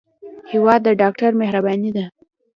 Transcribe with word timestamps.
هېواد 0.51 0.79
د 0.83 0.87
ډاکټر 1.01 1.31
مهرباني 1.41 1.89
ده. 1.97 2.05